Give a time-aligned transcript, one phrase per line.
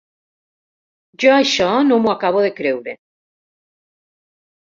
[1.23, 2.95] Jo això no m'ho acabo de creure.